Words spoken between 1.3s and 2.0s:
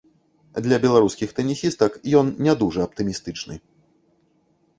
тэнісістак